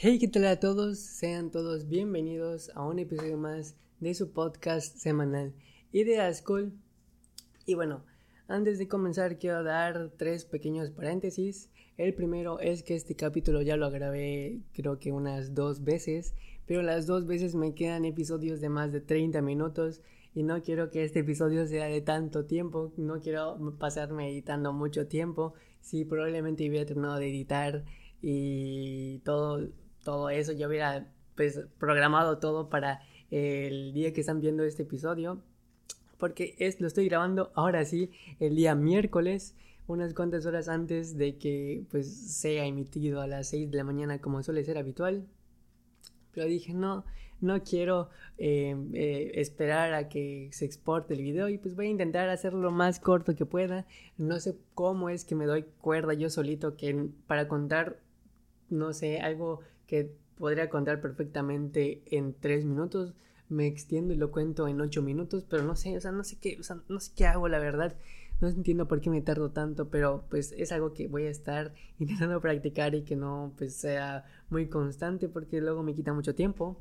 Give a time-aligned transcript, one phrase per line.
[0.00, 1.00] Hey, ¿qué tal a todos?
[1.00, 5.52] Sean todos bienvenidos a un episodio más de su podcast semanal
[5.90, 6.72] Idea School.
[7.66, 8.04] Y bueno,
[8.46, 11.68] antes de comenzar quiero dar tres pequeños paréntesis.
[11.96, 16.32] El primero es que este capítulo ya lo grabé creo que unas dos veces,
[16.64, 20.02] pero las dos veces me quedan episodios de más de 30 minutos
[20.32, 25.08] y no quiero que este episodio sea de tanto tiempo, no quiero pasarme editando mucho
[25.08, 27.84] tiempo, si probablemente hubiera terminado de editar
[28.22, 29.68] y todo
[30.04, 35.42] todo eso, yo hubiera pues programado todo para el día que están viendo este episodio,
[36.18, 39.54] porque es, lo estoy grabando ahora sí, el día miércoles,
[39.86, 44.20] unas cuantas horas antes de que pues sea emitido a las 6 de la mañana
[44.20, 45.26] como suele ser habitual.
[46.32, 47.04] Pero dije, no,
[47.40, 51.90] no quiero eh, eh, esperar a que se exporte el video y pues voy a
[51.90, 53.86] intentar hacerlo lo más corto que pueda.
[54.18, 58.00] No sé cómo es que me doy cuerda yo solito que para contar,
[58.68, 63.14] no sé, algo que podría contar perfectamente en tres minutos.
[63.48, 66.36] Me extiendo y lo cuento en ocho minutos, pero no sé, o sea, no sé
[66.38, 67.96] qué, o sea, no sé qué hago, la verdad.
[68.40, 71.74] No entiendo por qué me tardo tanto, pero pues es algo que voy a estar
[71.98, 76.80] intentando practicar y que no pues sea muy constante porque luego me quita mucho tiempo.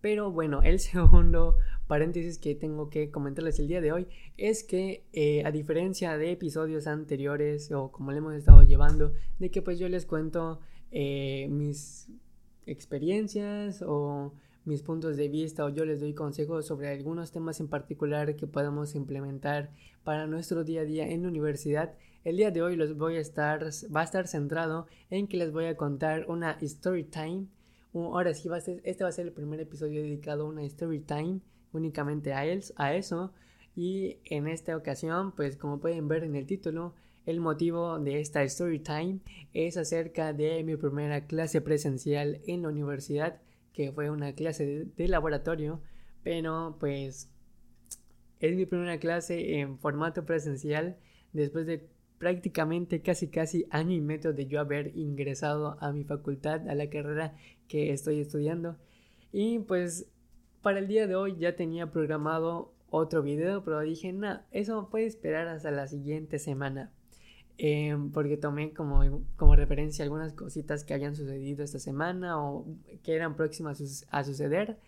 [0.00, 1.56] Pero bueno, el segundo
[1.88, 6.30] paréntesis que tengo que comentarles el día de hoy es que eh, a diferencia de
[6.30, 11.48] episodios anteriores o como le hemos estado llevando, de que pues yo les cuento eh,
[11.50, 12.08] mis
[12.66, 14.32] experiencias o
[14.64, 18.46] mis puntos de vista o yo les doy consejos sobre algunos temas en particular que
[18.46, 19.70] podamos implementar
[20.04, 21.94] para nuestro día a día en la universidad.
[22.24, 25.52] El día de hoy los voy a estar, va a estar centrado en que les
[25.52, 27.46] voy a contar una story time.
[27.94, 31.40] Ahora sí, va este va a ser el primer episodio dedicado a una story time
[31.72, 33.32] únicamente a eso.
[33.74, 36.94] Y en esta ocasión, pues como pueden ver en el título,
[37.30, 39.20] el motivo de esta story time
[39.54, 43.40] es acerca de mi primera clase presencial en la universidad,
[43.72, 45.80] que fue una clase de, laboratorio,
[46.22, 47.30] pero pues
[48.40, 50.96] es mi primera clase en formato presencial
[51.32, 51.88] después de
[52.18, 56.90] prácticamente casi casi año y medio de yo haber ingresado a mi facultad, a la
[56.90, 57.34] carrera
[57.68, 58.76] que estoy estudiando.
[59.32, 60.10] Y pues
[60.62, 65.06] para el día de hoy ya tenía programado otro video, pero dije, no, eso puede
[65.06, 66.92] esperar hasta la siguiente semana.
[67.62, 72.64] Em, porque tomé como, como referencia algunas cositas que habían sucedido esta semana o
[73.02, 74.78] que eran próximas a, suceder.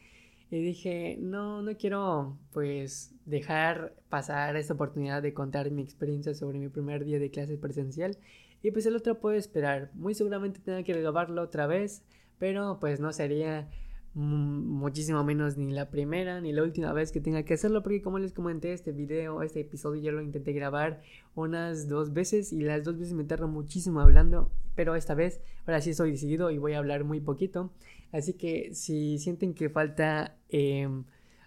[0.51, 6.59] Y dije, no, no quiero pues dejar pasar esta oportunidad de contar mi experiencia sobre
[6.59, 8.17] mi primer día de clase presencial.
[8.63, 9.91] Y pues el otro puede esperar.
[9.93, 12.03] Muy seguramente tenga que grabarlo otra vez,
[12.39, 13.69] pero pues no sería
[14.15, 18.19] muchísimo menos ni la primera ni la última vez que tenga que hacerlo porque como
[18.19, 21.01] les comenté este video este episodio ya lo intenté grabar
[21.35, 25.81] unas dos veces y las dos veces me tardo muchísimo hablando pero esta vez ahora
[25.81, 27.73] sí estoy decidido y voy a hablar muy poquito.
[28.11, 31.05] Así que si sienten que falta em,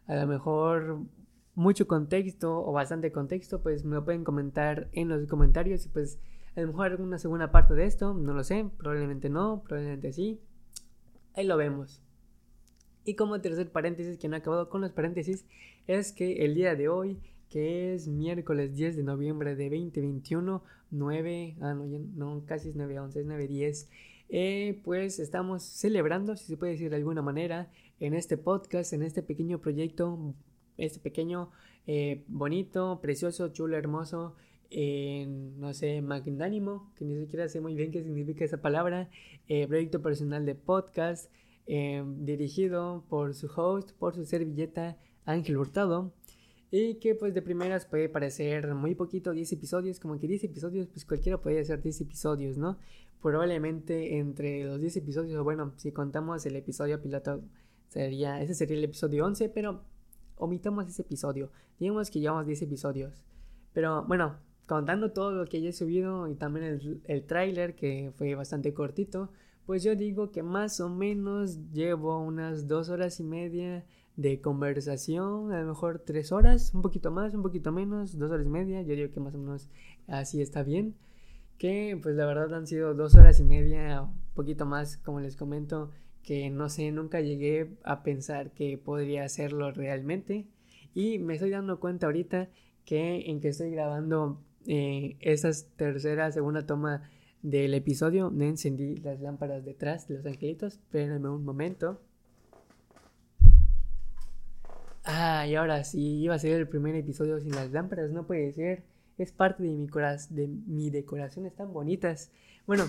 [0.08, 1.00] a lo mejor
[1.56, 6.20] mucho contexto o bastante contexto pues me lo pueden comentar en los comentarios y pues
[6.56, 10.42] a lo mejor alguna segunda parte de esto no lo sé probablemente no probablemente sí.
[11.34, 12.02] Ahí lo vemos
[13.06, 15.46] y como tercer paréntesis, que no ha acabado con los paréntesis,
[15.88, 21.56] es que el día de hoy, que es miércoles 10 de noviembre de 2021, 9,
[21.62, 21.86] ah, no,
[22.16, 23.90] no casi es 9, 11, es 9, 10,
[24.30, 29.04] eh, pues estamos celebrando, si se puede decir de alguna manera, en este podcast, en
[29.04, 30.34] este pequeño proyecto,
[30.78, 31.52] este pequeño,
[31.88, 34.36] eh, bonito, precioso, chulo, hermoso,
[35.58, 39.10] no sé, magnánimo, que ni siquiera sé muy bien qué significa esa palabra,
[39.48, 41.32] eh, proyecto personal de podcast,
[41.68, 46.14] Em, dirigido por su host, por su servilleta Ángel Hurtado.
[46.70, 50.88] Y que pues de primeras puede parecer muy poquito, 10 episodios, como que 10 episodios,
[50.88, 52.78] pues cualquiera puede hacer 10 episodios, ¿no?
[53.22, 57.42] Probablemente entre los 10 episodios, bueno, si contamos el episodio piloto,
[57.90, 59.82] sería, ese sería el episodio 11, pero
[60.36, 61.50] omitamos ese episodio.
[61.80, 63.24] Digamos que llevamos 10 episodios.
[63.74, 64.38] Pero bueno,
[64.68, 68.74] contando todo lo que ya he subido y también el, el tráiler que fue bastante
[68.74, 69.32] cortito,
[69.66, 73.86] pues yo digo que más o menos llevo unas dos horas y media
[74.16, 78.46] de conversación, a lo mejor tres horas, un poquito más, un poquito menos, dos horas
[78.46, 79.70] y media, yo digo que más o menos
[80.08, 80.96] así está bien,
[81.58, 85.36] que pues la verdad han sido dos horas y media, un poquito más, como les
[85.36, 85.92] comento,
[86.24, 90.48] que no sé, nunca llegué a pensar que podría hacerlo realmente
[90.94, 92.50] y me estoy dando cuenta ahorita
[92.86, 97.10] que en que estoy grabando eh, esas tercera, segunda toma
[97.46, 98.32] del episodio.
[98.32, 100.74] No encendí las lámparas detrás de los angelitos.
[100.74, 102.02] Espérenme un momento.
[105.04, 108.12] Ah, y ahora sí, iba a ser el primer episodio sin las lámparas.
[108.12, 108.84] No puede ser.
[109.18, 111.46] Es parte de mi, de mi decoración.
[111.46, 112.32] Están bonitas.
[112.66, 112.86] Bueno,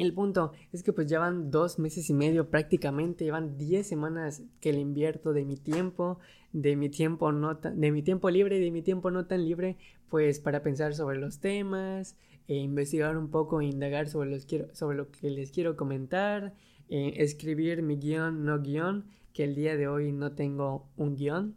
[0.00, 4.72] El punto es que pues llevan dos meses y medio prácticamente, llevan diez semanas que
[4.72, 6.18] le invierto de mi tiempo,
[6.54, 9.76] de mi tiempo no de mi tiempo libre y de mi tiempo no tan libre,
[10.08, 12.16] pues para pensar sobre los temas,
[12.48, 16.54] e investigar un poco, e indagar sobre, los quiero, sobre lo que les quiero comentar,
[16.88, 21.56] eh, escribir mi guion, no guion, que el día de hoy no tengo un guion,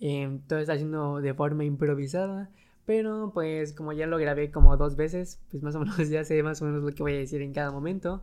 [0.00, 2.50] eh, todo está haciendo de forma improvisada.
[2.86, 6.42] Pero pues como ya lo grabé como dos veces, pues más o menos ya sé
[6.42, 8.22] más o menos lo que voy a decir en cada momento.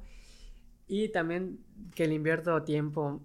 [0.88, 1.60] Y también
[1.96, 3.22] que le invierto tiempo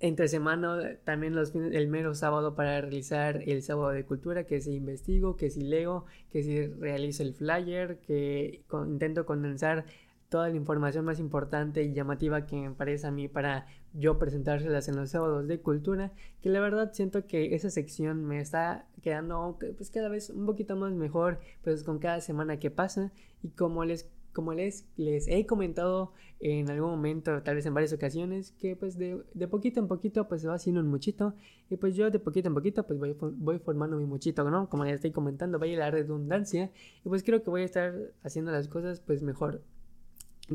[0.00, 4.60] entre semana, también los fines, el mero sábado para realizar el sábado de cultura, que
[4.60, 9.84] si investigo, que si leo, que si realizo el flyer, que intento condensar
[10.28, 14.88] toda la información más importante y llamativa que me parece a mí para yo presentárselas
[14.88, 16.12] en los sábados de cultura,
[16.42, 20.76] que la verdad siento que esa sección me está quedando pues cada vez un poquito
[20.76, 23.12] más mejor pues con cada semana que pasa.
[23.42, 27.92] Y como les como les, les he comentado en algún momento, tal vez en varias
[27.92, 31.34] ocasiones, que pues de, de poquito en poquito pues se va haciendo un muchito.
[31.68, 34.68] Y pues yo de poquito en poquito pues voy, voy formando mi muchito, ¿no?
[34.70, 36.70] Como ya estoy comentando, vaya la redundancia.
[37.04, 37.92] Y pues creo que voy a estar
[38.22, 39.60] haciendo las cosas pues mejor.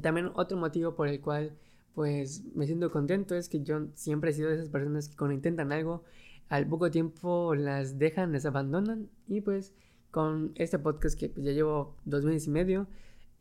[0.02, 1.52] También otro motivo por el cual
[1.94, 5.36] pues me siento contento es que yo siempre he sido de esas personas que cuando
[5.36, 6.06] intentan algo
[6.48, 9.10] al poco tiempo las dejan, las abandonan.
[9.28, 9.74] Y pues
[10.10, 12.88] con este podcast que pues, ya llevo dos meses y medio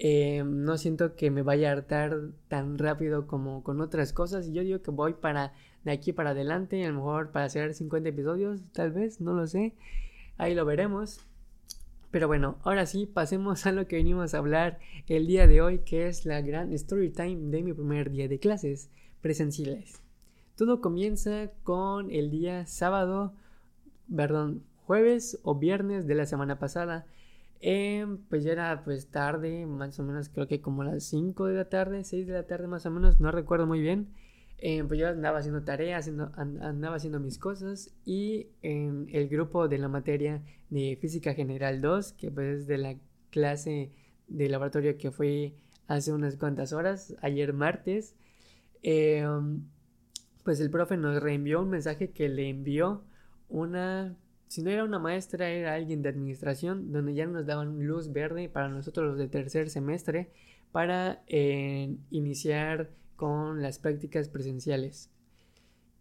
[0.05, 2.19] eh, no siento que me vaya a hartar
[2.49, 5.53] tan rápido como con otras cosas yo digo que voy para
[5.85, 9.47] de aquí para adelante a lo mejor para hacer 50 episodios tal vez no lo
[9.47, 9.75] sé
[10.39, 11.21] ahí lo veremos
[12.13, 14.79] pero bueno, ahora sí, pasemos a lo que venimos a hablar
[15.09, 18.39] el día de hoy, que es la gran story time de mi primer día de
[18.39, 18.91] clases
[19.23, 20.01] presenciales.
[20.55, 23.33] Todo comienza con el día sábado,
[24.15, 27.07] perdón, jueves o viernes de la semana pasada.
[27.65, 31.55] Em, pues ya era pues tarde, más o menos creo que como las 5 de
[31.55, 34.09] la tarde, 6 de la tarde más o menos, no recuerdo muy bien.
[34.59, 39.79] Eh, pues yo andaba haciendo tareas, andaba haciendo mis cosas y en el grupo de
[39.79, 42.97] la materia de Física General 2, que pues es de la
[43.31, 43.93] clase
[44.29, 45.55] de laboratorio que fue
[45.89, 48.15] hace unas cuantas horas, ayer martes,
[48.83, 49.25] eh,
[50.45, 53.05] pues el profe nos reenvió un mensaje que le envió
[53.49, 54.17] una,
[54.53, 58.51] si no era una maestra, era alguien de administración, donde ya nos daban luz verde
[58.51, 60.31] para nosotros los de tercer semestre
[60.73, 65.11] para eh, iniciar con las prácticas presenciales.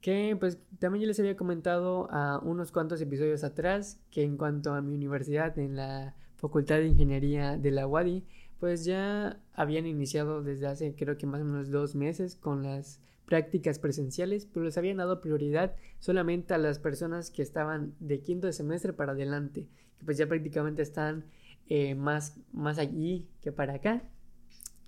[0.02, 4.74] Que pues también yo les había comentado a unos cuantos episodios atrás que en cuanto
[4.74, 8.26] a mi universidad en la Facultad de Ingeniería de la UADI,
[8.60, 13.00] pues ya habían iniciado desde hace creo que más o menos dos meses con las
[13.26, 18.52] prácticas presenciales, pero les habían dado prioridad solamente a las personas que estaban de quinto
[18.52, 21.26] semestre para adelante, que pues ya prácticamente están
[21.70, 24.04] eh, más, más allí que para acá.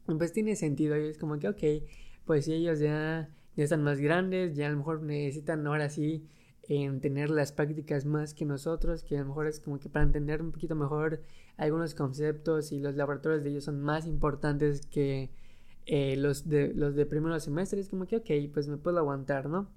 [0.06, 1.88] Pues tiene sentido, y es como que, ok,
[2.26, 6.28] pues si ellos ya, ya están más grandes, ya a lo mejor necesitan ahora sí
[6.68, 10.06] en tener las prácticas más que nosotros, que a lo mejor es como que para
[10.06, 11.22] entender un poquito mejor
[11.58, 15.30] algunos conceptos y los laboratorios de ellos son más importantes que
[15.86, 19.70] eh, los, de, los de primeros semestres, como que ok, pues me puedo aguantar, ¿no?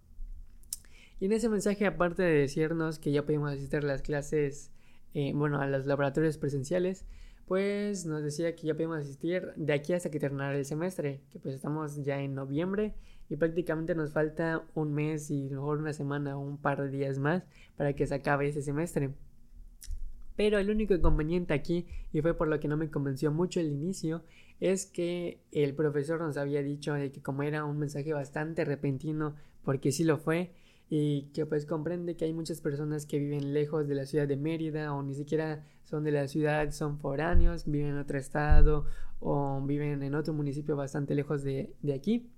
[1.18, 4.70] Y en ese mensaje, aparte de decirnos que ya podemos asistir a las clases,
[5.14, 7.06] eh, bueno, a los laboratorios presenciales,
[7.46, 11.38] pues nos decía que ya podemos asistir de aquí hasta que terminara el semestre, que
[11.38, 12.94] pues estamos ya en noviembre
[13.28, 17.18] y prácticamente nos falta un mes y mejor una semana o un par de días
[17.18, 17.44] más
[17.76, 19.14] para que se acabe ese semestre.
[20.36, 23.68] Pero el único inconveniente aquí, y fue por lo que no me convenció mucho el
[23.68, 24.22] inicio,
[24.60, 29.34] es que el profesor nos había dicho de que como era un mensaje bastante repentino,
[29.64, 30.52] porque sí lo fue,
[30.88, 34.36] y que pues comprende que hay muchas personas que viven lejos de la ciudad de
[34.36, 38.86] Mérida o ni siquiera son de la ciudad, son foráneos, viven en otro estado
[39.18, 42.30] o viven en otro municipio bastante lejos de, aquí.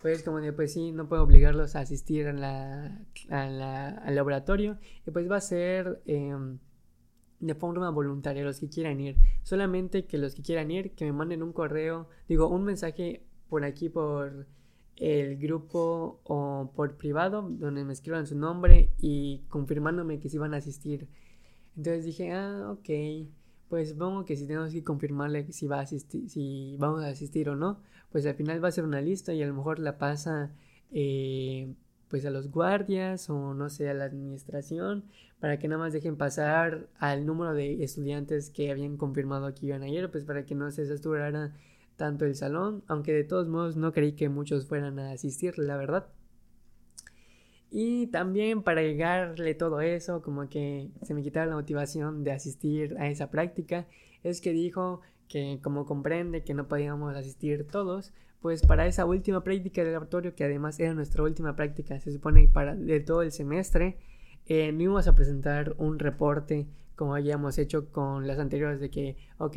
[0.00, 2.98] Pues como de pues sí, no puedo obligarlos a asistir a la,
[3.30, 6.58] al laboratorio y pues va a ser em,
[7.42, 9.16] de forma voluntaria los que quieran ir.
[9.42, 13.64] Solamente que los que quieran ir, que me manden un correo, digo, un mensaje por
[13.64, 14.46] aquí por
[14.96, 20.54] el grupo o por privado donde me escriban su nombre y confirmándome que si van
[20.54, 21.08] a asistir.
[21.76, 23.28] Entonces dije, ah, ok,
[23.68, 27.48] pues supongo que si tenemos que confirmarle si va a asistir, si vamos a asistir
[27.48, 27.80] o no,
[28.10, 30.54] pues al final va a ser una lista y a lo mejor la pasa
[30.92, 31.74] eh,
[32.12, 35.04] pues a los guardias o no sé a la administración
[35.40, 39.82] para que nada más dejen pasar al número de estudiantes que habían confirmado que iban
[39.82, 41.56] ayer, pues para que no se saturara
[41.96, 45.78] tanto el salón, aunque de todos modos no creí que muchos fueran a asistir, la
[45.78, 46.06] verdad.
[47.70, 52.94] Y también para llegarle todo eso, como que se me quitara la motivación de asistir
[52.98, 53.86] a esa práctica,
[54.22, 58.12] es que dijo que como comprende que no podíamos asistir todos,
[58.42, 62.48] pues para esa última práctica de laboratorio, que además era nuestra última práctica, se supone
[62.48, 63.96] para de todo el semestre,
[64.46, 69.16] eh, no íbamos a presentar un reporte como habíamos hecho con las anteriores de que,
[69.38, 69.56] ok,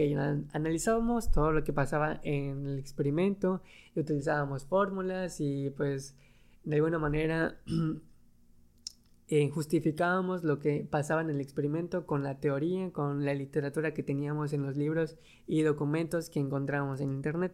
[0.53, 3.61] analizábamos todo lo que pasaba en el experimento
[3.93, 6.15] y utilizábamos fórmulas y pues
[6.63, 7.59] de alguna manera
[9.27, 14.03] eh, justificábamos lo que pasaba en el experimento con la teoría, con la literatura que
[14.03, 17.53] teníamos en los libros y documentos que encontrábamos en internet.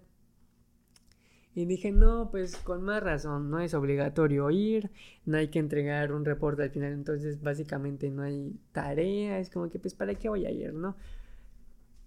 [1.54, 4.90] Y dije, no, pues con más razón, no es obligatorio ir,
[5.26, 9.70] no hay que entregar un reporte al final, entonces básicamente no hay tarea, es como
[9.70, 10.96] que pues para qué voy a ir, ¿no?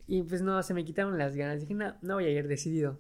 [0.07, 2.99] Y pues no, se me quitaron las ganas, dije, no, no voy a ir decidido.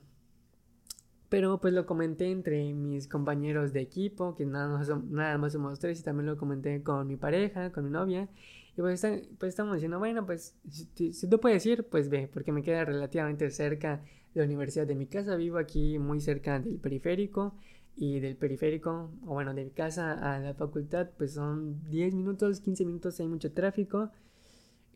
[1.30, 5.78] Pero pues lo comenté entre mis compañeros de equipo, que nada más, nada más somos
[5.80, 8.28] tres, y también lo comenté con mi pareja, con mi novia.
[8.76, 9.02] Y pues,
[9.38, 12.85] pues estamos diciendo, bueno, pues si, si, tú puedes ir, pues ve, porque me queda
[12.85, 14.02] relativamente cerca
[14.35, 15.37] la universidad de mi casa.
[15.37, 17.54] Vivo aquí muy cerca del periférico
[17.97, 22.61] y del periférico, o bueno, de mi casa a la facultad, pues son 10 minutos,
[22.61, 24.11] 15 minutos, hay mucho tráfico.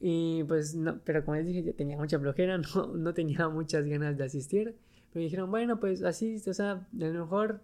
[0.01, 3.85] Y pues no, pero como les dije, ya tenía mucha flojera, no, no tenía muchas
[3.87, 4.77] ganas de asistir.
[5.13, 7.61] Pero dijeron, bueno, pues así, o sea, a lo mejor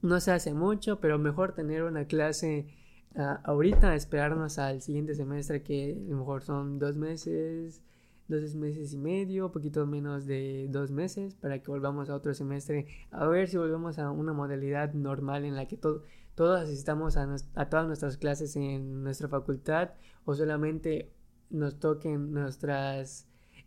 [0.00, 2.66] no se hace mucho, pero mejor tener una clase
[3.14, 7.82] ahorita, esperarnos al siguiente semestre, que a lo mejor son dos meses,
[8.28, 12.86] dos meses y medio, poquito menos de dos meses, para que volvamos a otro semestre,
[13.10, 17.68] a ver si volvemos a una modalidad normal en la que todos asistamos a, a,
[17.68, 19.90] todas nuestras clases en nuestra facultad
[20.24, 21.12] o solamente
[21.50, 23.26] nos toquen nuestras,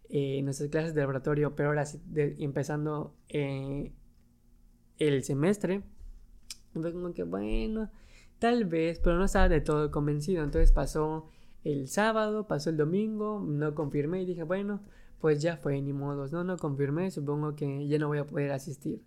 [0.10, 1.86] eh, nuestras clases de laboratorio, pero ahora
[2.16, 3.92] empezando eh,
[4.98, 5.84] el semestre.
[6.74, 7.90] Como que bueno,
[8.40, 10.44] tal vez, pero no estaba de todo convencido.
[10.44, 11.30] Entonces pasó
[11.64, 14.82] el sábado, pasó el domingo, no confirmé y dije, bueno,
[15.20, 18.52] pues ya fue, ni modos, no, no confirmé, supongo que ya no voy a poder
[18.52, 19.02] asistir.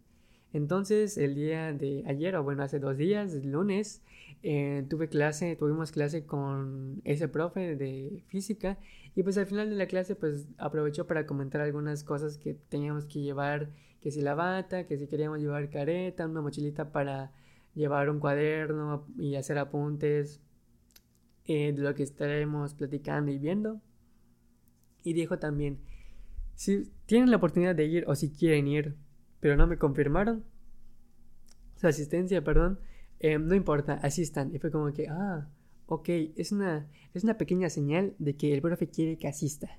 [0.53, 4.03] Entonces, el día de ayer, o bueno, hace dos días, el lunes,
[4.43, 8.79] eh, tuve clase, tuvimos clase con ese profe de física
[9.15, 13.05] y pues al final de la clase pues aprovechó para comentar algunas cosas que teníamos
[13.07, 13.71] que llevar,
[14.01, 17.33] que si la bata, que si queríamos llevar careta, una mochilita para
[17.75, 20.41] llevar un cuaderno y hacer apuntes
[21.45, 23.81] eh, de lo que estaremos platicando y viendo.
[25.03, 25.79] Y dijo también,
[26.55, 28.97] si tienen la oportunidad de ir o si quieren ir,
[29.41, 30.45] pero no me confirmaron
[31.77, 32.81] su asistencia, perdón,
[33.21, 34.55] eh, no importa, asistan.
[34.55, 35.49] Y fue como que, ah,
[35.87, 39.79] ok, es una, es una pequeña señal de que el profe quiere que asista.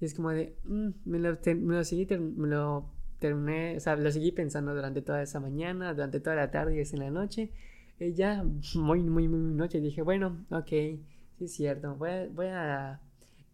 [0.00, 3.96] Y es como de, mm, me, lo, me, lo seguí, me lo terminé, o sea,
[3.96, 7.50] lo seguí pensando durante toda esa mañana, durante toda la tarde y en la noche
[7.98, 8.44] ya
[8.74, 13.00] muy, muy, muy noche dije, bueno, ok, sí es cierto, voy a, voy a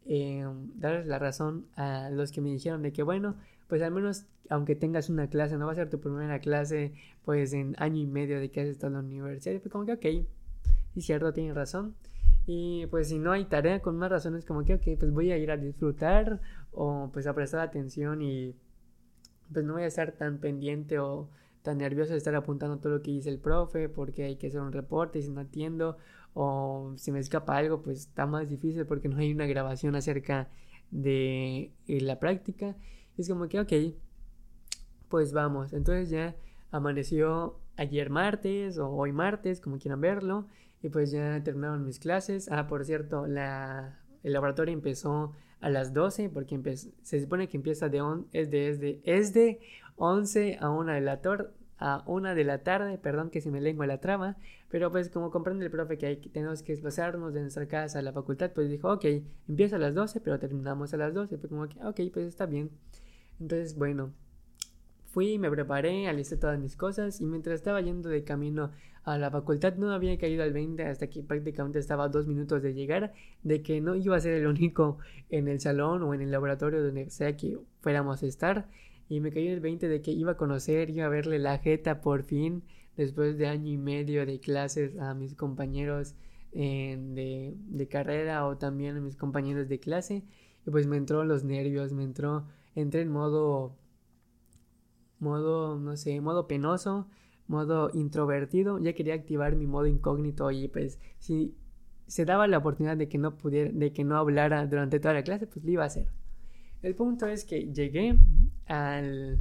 [0.07, 3.37] eh, darles la razón a los que me dijeron de que, bueno,
[3.69, 6.93] pues al menos aunque tengas una clase, no va a ser tu primera clase,
[7.25, 9.93] pues en año y medio de que has estado en la universidad, pues como que,
[9.93, 10.27] ok, sí
[10.99, 11.95] es cierto, tienen razón.
[12.47, 15.39] Y pues si no hay tarea con más razones como que, ok, pues voy a
[15.39, 16.41] ir a disfrutar
[16.73, 18.55] o pues a prestar atención y
[19.53, 21.29] pues no voy a estar tan pendiente o
[21.63, 24.61] tan nervioso de estar apuntando todo lo que dice el profe porque hay que hacer
[24.61, 25.97] un reporte y si no entiendo
[26.35, 30.49] o si me escapa algo pues está más difícil porque no hay una grabación acerca
[30.91, 32.77] de eh, la práctica.
[33.17, 33.73] Es como que ok
[35.09, 35.73] pues vamos.
[35.73, 36.35] Entonces ya
[36.71, 40.47] amaneció ayer martes o hoy martes como quieran verlo
[40.83, 42.51] y pues ya terminaron mis clases.
[42.51, 47.89] Ah por cierto la el laboratorio empezó a las 12 porque se supone que empieza
[47.89, 49.61] de on, es de es de es de
[49.97, 51.21] 11 a 1 de la,
[51.79, 54.37] a una de la tarde, perdón que si me lengua la trama,
[54.69, 58.03] pero pues como comprende el profe que, hay, tenemos que desplazarnos de nuestra casa a
[58.03, 59.05] la facultad, pues dijo, ok,
[59.49, 62.47] empieza a las 12, pero terminamos a las 12, pues como que, ok, pues está
[62.47, 62.71] bien.
[63.41, 64.13] Entonces, bueno,
[65.07, 68.71] fui, me preparé, alisté todas mis cosas y mientras estaba yendo de camino
[69.05, 72.75] a la facultad no había caído al 20 hasta que prácticamente estaba dos minutos de
[72.75, 76.31] llegar, de que no iba a ser el único en el salón o en el
[76.31, 78.69] laboratorio donde sea que fuéramos a estar
[79.09, 82.01] y me cayó el 20 de que iba a conocer, iba a verle la jeta
[82.01, 82.63] por fin,
[82.97, 86.15] después de año y medio de clases a mis compañeros
[86.53, 90.25] de, de, carrera o también a mis compañeros de clase.
[90.67, 93.77] Y pues me entró los nervios, me entró, entré en modo,
[95.19, 97.07] modo, no sé, modo penoso,
[97.47, 98.79] modo introvertido.
[98.79, 101.55] Ya quería activar mi modo incógnito y pues si
[102.07, 105.23] se daba la oportunidad de que no pudiera, de que no hablara durante toda la
[105.23, 106.09] clase, pues lo iba a hacer.
[106.83, 108.17] El punto es que llegué,
[108.67, 109.39] al,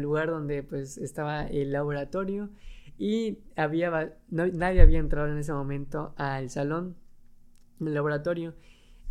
[0.00, 2.50] lugar donde pues estaba el laboratorio
[2.98, 6.96] y había nadie había entrado en ese momento al salón
[7.78, 8.54] del laboratorio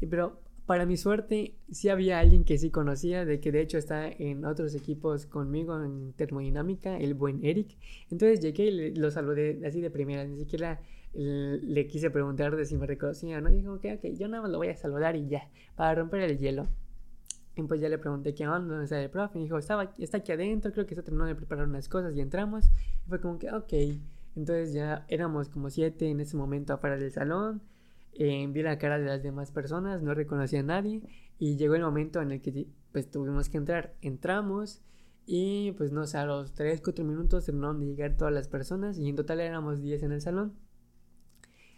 [0.09, 4.07] pero Para mi suerte, sí había alguien que sí conocía, de que de hecho está
[4.07, 7.77] en otros equipos conmigo en termodinámica, el buen Eric.
[8.09, 10.81] Entonces llegué y lo saludé así de primera, ni siquiera
[11.13, 13.49] le quise preguntar de si me reconocía, ¿no?
[13.49, 16.21] Y dijo, ok, ok, yo nada más lo voy a saludar y ya, para romper
[16.21, 16.67] el hielo.
[17.55, 19.39] Y pues ya le pregunté qué onda, dónde está el profe.
[19.39, 22.21] Y dijo, Estaba, está aquí adentro, creo que está terminando de preparar unas cosas y
[22.21, 22.69] entramos.
[23.05, 23.73] Y fue como que, ok.
[24.35, 27.61] Entonces ya éramos como siete en ese momento afuera del salón.
[28.17, 31.01] Eh, vi la cara de las demás personas, no reconocía a nadie
[31.37, 33.93] y llegó el momento en el que pues tuvimos que entrar.
[34.01, 34.81] Entramos
[35.25, 38.97] y pues no sé, a los 3, 4 minutos terminaron de llegar todas las personas
[38.97, 40.53] y en total éramos 10 en el salón.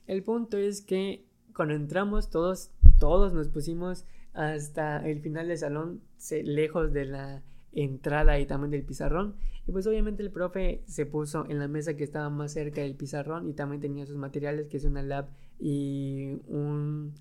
[0.05, 1.25] El punto es que
[1.55, 6.01] cuando entramos todos, todos nos pusimos hasta el final del salón,
[6.43, 9.35] lejos de la entrada y también del pizarrón.
[9.65, 12.95] Y pues obviamente el profe se puso en la mesa que estaba más cerca del
[12.95, 15.29] pizarrón y también tenía sus materiales, que es una lab
[15.59, 17.13] y un,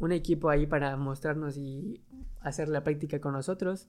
[0.00, 2.00] un equipo ahí para mostrarnos y
[2.40, 3.88] hacer la práctica con nosotros.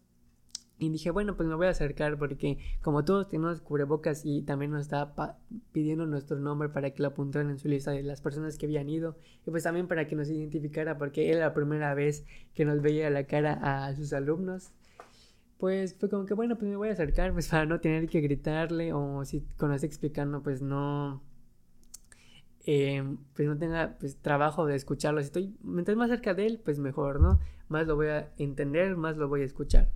[0.80, 4.72] Y dije, bueno, pues me voy a acercar porque como todos tenemos cubrebocas y también
[4.72, 5.40] nos estaba
[5.72, 8.88] pidiendo nuestro nombre para que lo apuntaran en su lista de las personas que habían
[8.88, 12.84] ido y pues también para que nos identificara porque era la primera vez que nos
[12.84, 13.54] veía la cara
[13.88, 14.72] a sus alumnos
[15.58, 18.22] pues fue como que bueno, pues me voy a acercar pues para no tener que
[18.22, 21.24] gritarle o si con este explicando pues no
[22.68, 25.20] em, pues no tenga pues trabajo de escucharlo.
[25.22, 27.40] Si estoy mientras más cerca de él, pues mejor, ¿no?
[27.68, 29.90] Más lo voy a entender, más lo voy a escuchar.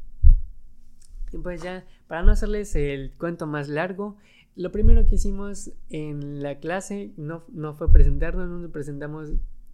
[1.31, 4.17] Y pues ya, para no hacerles el cuento más largo,
[4.55, 9.29] lo primero que hicimos en la clase no, no fue presentarnos, no nos presentamos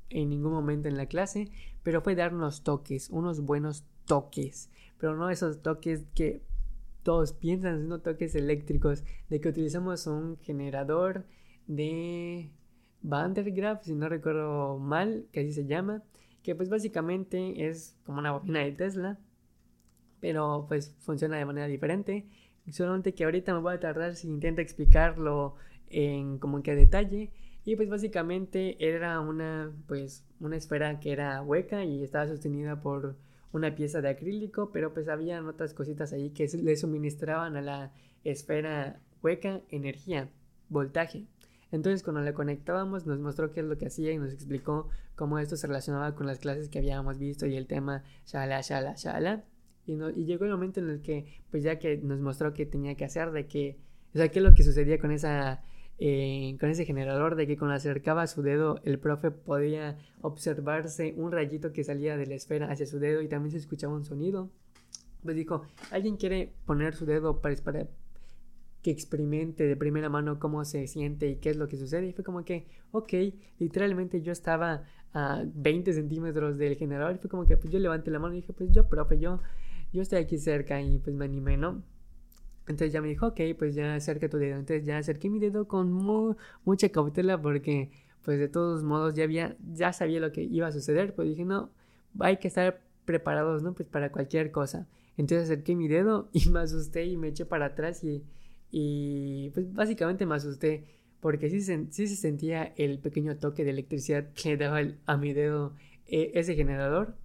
[0.10, 1.50] en ningún momento en la clase,
[1.84, 6.42] pero fue darnos toques, unos buenos toques pero no esos toques que
[7.04, 11.26] todos piensan, sino toques eléctricos, de que utilizamos un generador
[11.68, 12.52] de
[13.08, 13.34] Van
[13.84, 16.04] si no recuerdo mal, que así se llama,
[16.44, 19.18] que pues básicamente es como una bobina de Tesla,
[20.20, 22.26] pero pues funciona de manera diferente.
[22.70, 25.56] Solamente que ahorita me voy a tardar si intento explicarlo
[25.90, 27.32] en como que detalle.
[27.64, 33.16] Y pues básicamente era una pues una esfera que era hueca y estaba sostenida por
[33.54, 37.94] una pieza de acrílico, pero pues había otras cositas ahí que le suministraban a la
[38.26, 40.30] esfera hueca energía,
[40.68, 41.26] voltaje.
[41.72, 45.40] Entonces cuando le conectábamos nos mostró qué es lo que hacía y nos explicó cómo
[45.40, 49.44] esto se relacionaba con las clases que habíamos visto y el tema shala, shala, shala.
[49.86, 53.06] Y, llegó el momento en el que, pues ya que nos mostró qué tenía que
[53.06, 53.78] hacer, de que,
[54.14, 55.64] o sea, qué es lo que sucedía con esa
[56.00, 61.32] eh, con ese generador de que cuando acercaba su dedo el profe podía observarse un
[61.32, 64.52] rayito que salía de la esfera hacia su dedo y también se escuchaba un sonido.
[65.24, 67.88] Pues dijo, ¿alguien quiere poner su dedo para, para
[68.88, 72.08] que experimente de primera mano cómo se siente y qué es lo que sucede?
[72.08, 73.12] Y fue como que, ok,
[73.60, 78.12] literalmente yo estaba a 20 centímetros del generador y fue como que pues yo levanté
[78.12, 79.42] la mano y dije, pues yo, profe, yo,
[79.92, 81.84] yo estoy aquí cerca y pues me animé, ¿no?
[82.62, 84.58] Entonces ya me dijo, ok, pues ya acerca tu dedo.
[84.58, 85.92] Entonces ya acerqué mi dedo con
[86.64, 90.72] mucha cautela porque pues de todos modos ya había, ya sabía lo que iba a
[90.72, 91.14] suceder.
[91.14, 91.72] Pues dije, no,
[92.22, 93.74] hay que estar preparados, ¿no?
[93.74, 94.88] Pues para cualquier cosa.
[95.18, 98.24] Entonces acerqué mi dedo y me asusté y me eché para atrás y,
[98.72, 100.86] y pues básicamente me asusté
[101.20, 105.74] porque sí, sí se sentía el pequeño toque de electricidad que daba a mi dedo
[106.06, 107.16] eh, ese generador.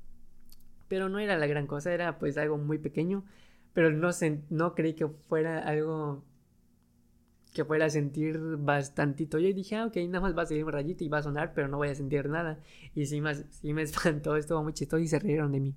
[0.88, 3.24] Pero no era la gran cosa, era pues algo muy pequeño
[3.72, 4.10] pero no,
[4.50, 6.24] no creí que fuera algo
[7.54, 9.38] que fuera a sentir bastantito.
[9.38, 11.52] Yo dije, ah, ok, nada más va a salir un rayito y va a sonar,
[11.54, 12.58] pero no voy a sentir nada.
[12.94, 15.74] Y sí, más, sí me espantó, estuvo muy chistoso y se rieron de mí.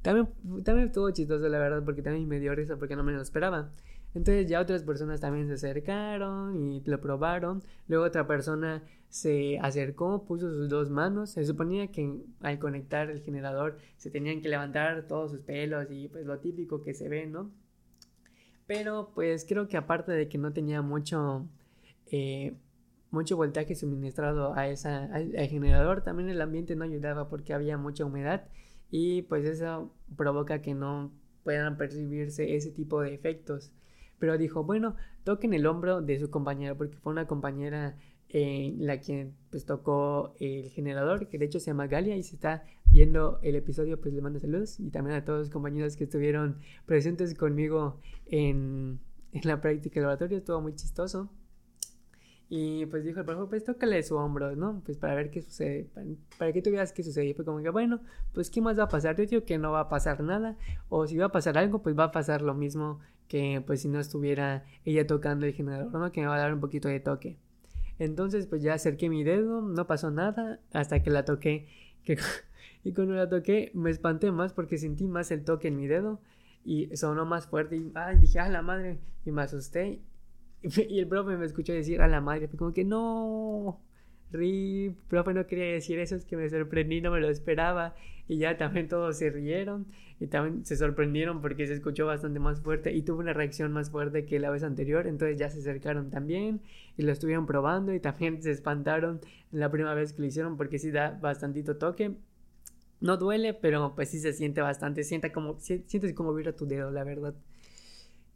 [0.00, 0.28] También,
[0.64, 3.70] también estuvo chistoso, la verdad, porque también me dio risa porque no me lo esperaba.
[4.14, 7.62] Entonces ya otras personas también se acercaron y lo probaron.
[7.88, 11.30] Luego otra persona se acercó, puso sus dos manos.
[11.30, 16.08] Se suponía que al conectar el generador se tenían que levantar todos sus pelos y
[16.08, 17.50] pues lo típico que se ve, ¿no?
[18.66, 21.46] Pero pues creo que aparte de que no tenía mucho,
[22.10, 22.54] eh,
[23.10, 28.04] mucho voltaje suministrado a esa, al generador, también el ambiente no ayudaba porque había mucha
[28.04, 28.44] humedad
[28.90, 31.10] y pues eso provoca que no
[31.44, 33.72] puedan percibirse ese tipo de efectos
[34.22, 39.00] pero dijo, bueno, toquen el hombro de su compañera, porque fue una compañera en la
[39.00, 43.40] quien pues tocó el generador, que de hecho se llama Galia y si está viendo
[43.42, 47.34] el episodio pues le mando saludos y también a todos los compañeros que estuvieron presentes
[47.34, 49.00] conmigo en,
[49.32, 51.28] en la práctica de laboratorio, estuvo muy chistoso.
[52.48, 54.82] Y pues dijo el profe, pues tócale su hombro, ¿no?
[54.84, 55.90] Pues para ver qué sucede,
[56.38, 57.24] para, que tú veas qué sucede.
[57.24, 58.00] Y fue como que, bueno,
[58.34, 59.16] pues ¿qué más va a pasar?
[59.26, 60.58] Yo que no va a pasar nada.
[60.90, 63.00] O si va a pasar algo, pues va a pasar lo mismo
[63.32, 66.12] que pues si no estuviera ella tocando el generador, ¿no?
[66.12, 67.38] Que me va a dar un poquito de toque.
[67.98, 71.66] Entonces pues ya acerqué mi dedo, no pasó nada hasta que la toqué.
[72.04, 72.18] Que
[72.84, 76.20] Y cuando la toqué me espanté más porque sentí más el toque en mi dedo
[76.62, 77.90] y sonó más fuerte y
[78.20, 80.02] dije, a la madre, y me asusté.
[80.62, 83.80] Y el profe me escuchó decir, a la madre, fue como que no,
[84.32, 87.94] Rip, profe no quería decir eso, es que me sorprendí, no me lo esperaba.
[88.28, 89.86] Y ya también todos se rieron
[90.20, 93.90] y también se sorprendieron porque se escuchó bastante más fuerte y tuvo una reacción más
[93.90, 95.06] fuerte que la vez anterior.
[95.06, 96.60] Entonces ya se acercaron también
[96.96, 100.78] y lo estuvieron probando y también se espantaron la primera vez que lo hicieron porque
[100.78, 102.12] sí da bastantito toque.
[103.00, 105.02] No duele, pero pues sí se siente bastante.
[105.02, 107.34] Sienta como, sientes como vibra tu dedo, la verdad.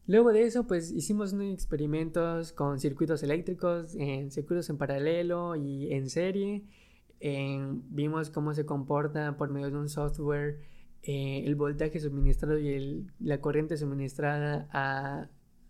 [0.07, 5.92] Luego de eso, pues hicimos unos experimentos con circuitos eléctricos, en circuitos en paralelo y
[5.92, 6.64] en serie.
[7.90, 10.59] vimos cómo se comporta por medio de un software
[11.09, 15.29] eh, el voltaje suministrado y la corriente suministrada a,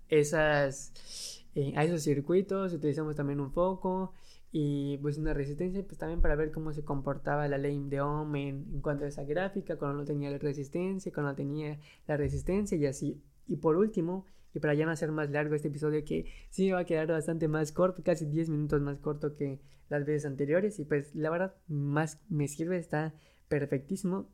[0.09, 2.73] esas, eh, a esos circuitos.
[2.73, 4.15] Utilizamos también un foco
[4.51, 8.35] y pues una resistencia pues también para ver cómo se comportaba la ley de Ohm
[8.37, 12.87] en, cuanto a esa gráfica, cuando no tenía la resistencia, cuando tenía la resistencia y
[12.87, 13.23] así.
[13.49, 16.81] Y por último, y para ya no hacer más largo este episodio que sí va
[16.81, 20.85] a quedar bastante más corto, casi 10 minutos más corto que las veces anteriores y
[20.85, 23.15] pues la verdad más me sirve, está
[23.49, 24.29] perfectísimo.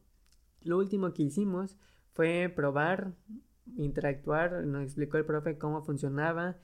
[0.63, 1.77] Lo último que hicimos
[2.13, 3.15] fue probar,
[3.77, 6.57] interactuar, nos explicó el profe cómo funcionaba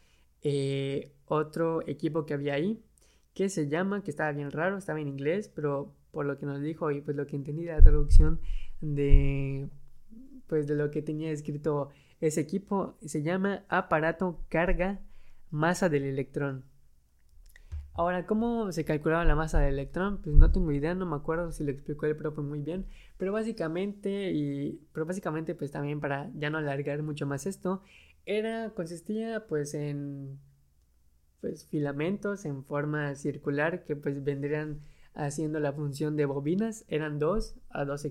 [0.42, 2.82] eh, otro equipo que había ahí
[3.34, 6.60] que se llama, que estaba bien raro, estaba en inglés, pero por lo que nos
[6.60, 8.40] dijo y pues lo que entendí de la traducción
[8.80, 9.68] de
[10.48, 15.00] pues de lo que tenía escrito ese equipo, se llama aparato carga
[15.50, 16.64] masa del electrón.
[17.94, 20.20] Ahora, ¿cómo se calculaba la masa del electrón?
[20.22, 23.32] Pues no tengo idea, no me acuerdo si lo explicó el profe muy bien, pero
[23.32, 27.82] básicamente, y, pero básicamente pues también para ya no alargar mucho más esto,
[28.24, 30.38] era, consistía pues en
[31.40, 34.80] pues, filamentos en forma circular que pues vendrían
[35.14, 36.84] haciendo la función de bobinas.
[36.88, 38.04] Eran dos, a dos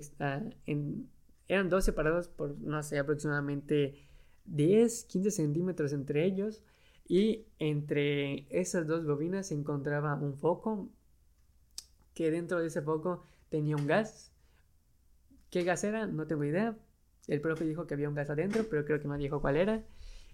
[1.48, 3.96] eran dos separados por, no sé, aproximadamente
[4.46, 6.64] 10, 15 centímetros entre ellos.
[7.08, 10.90] Y entre esas dos bobinas se encontraba un foco
[12.14, 14.34] que dentro de ese foco tenía un gas.
[15.50, 16.06] ¿Qué gas era?
[16.08, 16.78] No tengo idea.
[17.28, 19.86] El profe dijo que había un gas adentro, pero creo que no dijo cuál era.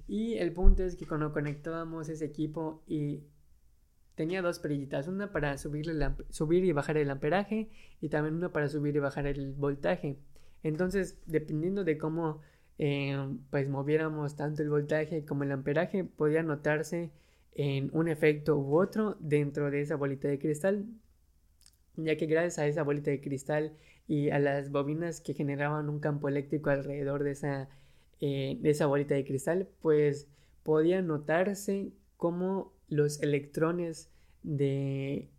[0.07, 3.23] Y el punto es que cuando conectábamos ese equipo y
[4.15, 5.85] tenía dos perillitas, una para subir
[6.65, 7.69] y bajar el amperaje
[8.01, 10.19] y también una para subir y bajar el voltaje.
[10.63, 12.41] Entonces, dependiendo de cómo
[12.77, 13.15] eh,
[13.51, 17.11] pues moviéramos tanto el voltaje como el amperaje, podía notarse
[17.53, 20.85] en un efecto u otro dentro de esa bolita de cristal,
[21.95, 25.99] ya que gracias a esa bolita de cristal y a las bobinas que generaban un
[25.99, 27.69] campo eléctrico alrededor de esa
[28.25, 30.29] eh, de esa bolita de cristal, pues
[30.63, 34.11] podía notarse cómo los electrones
[34.43, 35.29] de,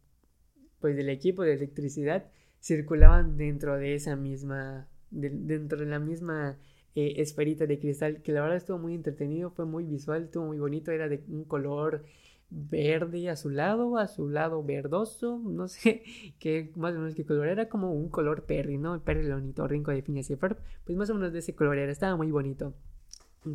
[0.81, 6.59] pues, del equipo de electricidad circulaban dentro de esa misma, dentro de la misma
[6.95, 10.59] eh, esferita de cristal, que la verdad estuvo muy entretenido, fue muy visual, estuvo muy
[10.59, 12.05] bonito, era de un color
[12.51, 16.03] verde azulado, azulado verdoso, no sé
[16.39, 18.95] qué más o menos qué color era, como un color perry, ¿no?
[18.95, 19.29] El perry
[19.67, 22.75] rinco de Phineas y pues más o menos de ese color era, estaba muy bonito.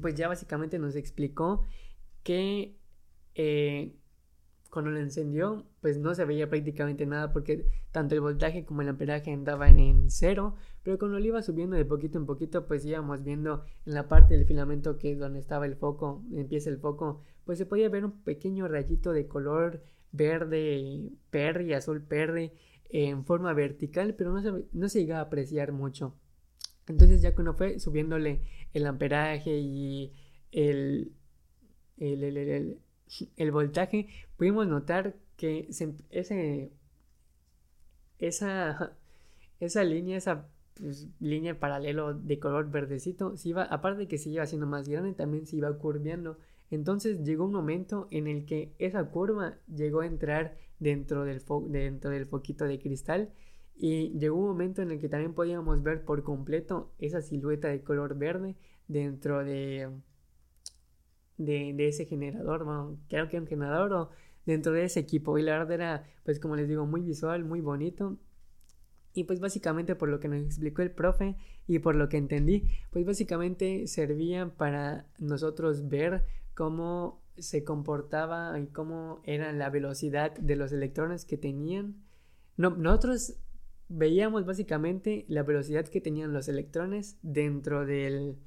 [0.01, 1.65] Pues ya básicamente nos explicó
[2.23, 2.75] que
[3.35, 3.95] eh,
[4.69, 8.89] cuando lo encendió, pues no se veía prácticamente nada porque tanto el voltaje como el
[8.89, 10.55] amperaje andaban en cero,
[10.89, 14.35] pero cuando lo iba subiendo de poquito en poquito, pues íbamos viendo en la parte
[14.35, 18.05] del filamento que es donde estaba el foco, empieza el foco, pues se podía ver
[18.05, 22.53] un pequeño rayito de color verde, perry, azul perry,
[22.89, 26.15] en forma vertical, pero no se, no se llega a apreciar mucho.
[26.87, 28.41] Entonces ya cuando fue subiéndole
[28.73, 30.11] el amperaje y
[30.51, 31.13] el,
[31.97, 32.79] el, el,
[33.35, 35.93] el voltaje, pudimos notar que ese,
[38.17, 38.97] esa,
[39.59, 40.47] esa línea, esa
[40.79, 44.87] pues, línea paralelo de color verdecito, se iba, aparte de que se iba haciendo más
[44.87, 46.37] grande, también se iba curviando.
[46.71, 52.11] Entonces llegó un momento en el que esa curva llegó a entrar dentro del, dentro
[52.11, 53.33] del foquito de cristal
[53.75, 57.81] y llegó un momento en el que también podíamos ver por completo esa silueta de
[57.81, 58.55] color verde
[58.87, 59.89] dentro de,
[61.37, 64.09] de, ese generador, creo que un generador o
[64.45, 65.37] dentro de ese equipo.
[65.37, 68.17] Y la verdad era, pues como les digo, muy visual, muy bonito.
[69.13, 71.35] Y pues básicamente por lo que nos explicó el profe
[71.67, 78.67] y por lo que entendí, pues básicamente servían para nosotros ver cómo se comportaba y
[78.67, 81.95] cómo era la velocidad de los electrones que tenían.
[82.57, 83.35] No, nosotros
[83.87, 88.37] veíamos básicamente la velocidad que tenían los electrones dentro del,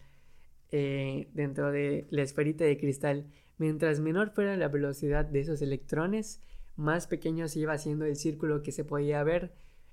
[0.70, 3.26] eh, dentro de la esferita de cristal.
[3.58, 6.40] Mientras menor fuera la velocidad de esos electrones,
[6.76, 9.52] más pequeño se iba haciendo el círculo que se podía ver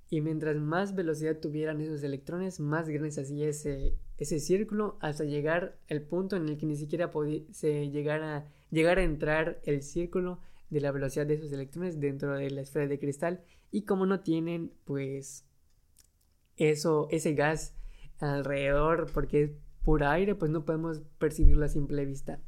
[0.10, 5.24] y mientras más velocidad tuvieran esos electrones, más grande se hacía ese, ese círculo hasta
[5.24, 7.12] llegar al punto en el que ni siquiera
[7.52, 10.39] se llegara, llegar a entrar el círculo
[10.72, 13.41] de la velocidad de esos electrones dentro de la esfera de cristal.
[13.72, 15.45] Y como no tienen pues
[16.58, 17.76] eso ese gas
[18.19, 19.52] alrededor porque es
[19.84, 22.39] pura aire pues no podemos percibirlo a simple vista.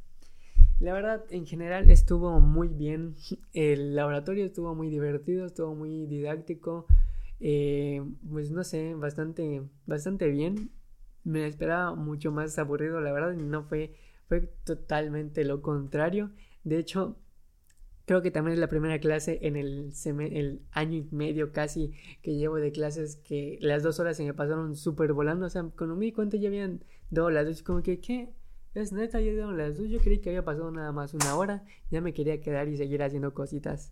[0.80, 3.16] La verdad en general estuvo muy bien
[3.54, 6.88] el laboratorio estuvo muy divertido estuvo muy didáctico
[7.42, 10.72] eh, pues no sé, bastante, bastante bien.
[11.24, 13.96] Me esperaba mucho más aburrido, la verdad, no fue,
[14.28, 16.32] fue totalmente lo contrario.
[16.64, 17.18] De hecho,
[18.06, 22.58] creo que también es la primera clase en el, año y medio casi que llevo
[22.58, 25.48] de clases que las dos horas se me pasaron súper volando.
[25.48, 28.30] O sea, cuando me di cuenta ya habían dos las dos, como que, ¿qué?
[28.74, 29.90] Es neta, ya dieron las dos.
[29.90, 31.64] Yo creí que había pasado nada más una hora.
[31.90, 33.92] Ya me quería quedar y seguir haciendo cositas,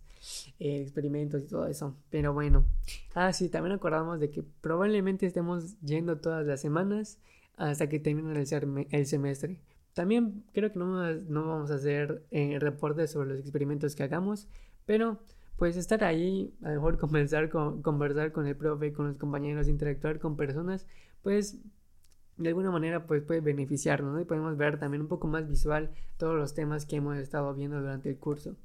[0.58, 1.96] eh, experimentos y todo eso.
[2.10, 2.64] Pero bueno.
[3.14, 7.18] Ah, sí, también acordamos de que probablemente estemos yendo todas las semanas
[7.56, 8.32] hasta que termine
[8.90, 9.60] el, semestre.
[9.92, 14.48] También creo que no, no vamos a hacer eh, reportes sobre los experimentos que hagamos,
[14.86, 15.18] pero
[15.56, 19.68] pues estar ahí, a lo mejor conversar con, conversar con el profe, con los compañeros,
[19.68, 20.86] interactuar con personas,
[21.22, 21.58] pues
[22.40, 24.20] de alguna manera pues puede beneficiarnos ¿no?
[24.20, 27.78] y podemos ver también un poco más visual todos los temas que hemos estado viendo
[27.80, 28.56] durante el curso.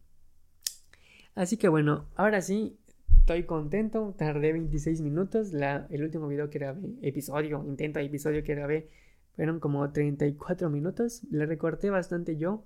[1.36, 2.80] Así que bueno, ahora sí,
[3.20, 8.56] estoy contento, tardé 26 minutos, la, el último video que grabé, episodio, intento episodio que
[8.56, 8.90] grabé,
[9.36, 12.64] fueron como 34 minutos, le recorté bastante yo,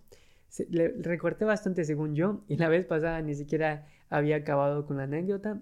[0.69, 5.03] le recorté bastante según yo y la vez pasada ni siquiera había acabado con la
[5.03, 5.59] anécdota.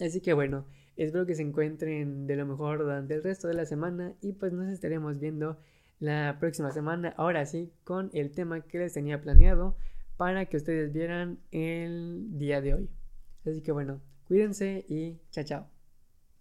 [0.00, 0.64] Así que bueno,
[1.00, 4.52] Espero que se encuentren de lo mejor durante el resto de la semana y pues
[4.52, 5.56] nos estaremos viendo
[5.98, 9.78] la próxima semana, ahora sí, con el tema que les tenía planeado
[10.18, 12.90] para que ustedes vieran el día de hoy.
[13.46, 15.79] Así que bueno, cuídense y chao chao.